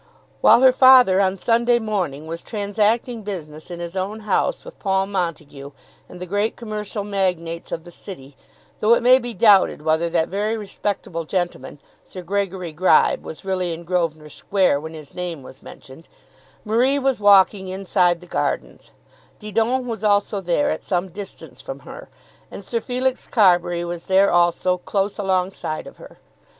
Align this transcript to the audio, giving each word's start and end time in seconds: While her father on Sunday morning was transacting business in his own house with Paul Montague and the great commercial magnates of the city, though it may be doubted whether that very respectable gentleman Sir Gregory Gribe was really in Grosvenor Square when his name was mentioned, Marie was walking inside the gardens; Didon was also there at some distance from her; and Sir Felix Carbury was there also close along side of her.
While 0.41 0.61
her 0.63 0.71
father 0.71 1.21
on 1.21 1.37
Sunday 1.37 1.77
morning 1.77 2.25
was 2.25 2.41
transacting 2.41 3.21
business 3.21 3.69
in 3.69 3.79
his 3.79 3.95
own 3.95 4.21
house 4.21 4.65
with 4.65 4.79
Paul 4.79 5.05
Montague 5.05 5.69
and 6.09 6.19
the 6.19 6.25
great 6.25 6.55
commercial 6.55 7.03
magnates 7.03 7.71
of 7.71 7.83
the 7.83 7.91
city, 7.91 8.35
though 8.79 8.95
it 8.95 9.03
may 9.03 9.19
be 9.19 9.35
doubted 9.35 9.83
whether 9.83 10.09
that 10.09 10.27
very 10.27 10.57
respectable 10.57 11.23
gentleman 11.25 11.77
Sir 12.03 12.23
Gregory 12.23 12.71
Gribe 12.71 13.23
was 13.23 13.45
really 13.45 13.73
in 13.75 13.83
Grosvenor 13.83 14.29
Square 14.29 14.79
when 14.81 14.95
his 14.95 15.13
name 15.13 15.43
was 15.43 15.61
mentioned, 15.61 16.09
Marie 16.65 16.97
was 16.97 17.19
walking 17.19 17.67
inside 17.67 18.21
the 18.21 18.25
gardens; 18.25 18.89
Didon 19.37 19.85
was 19.85 20.03
also 20.03 20.41
there 20.41 20.71
at 20.71 20.83
some 20.83 21.09
distance 21.09 21.61
from 21.61 21.81
her; 21.81 22.09
and 22.49 22.65
Sir 22.65 22.81
Felix 22.81 23.27
Carbury 23.27 23.85
was 23.85 24.07
there 24.07 24.31
also 24.31 24.79
close 24.79 25.19
along 25.19 25.51
side 25.51 25.85
of 25.85 25.97
her. 25.97 26.17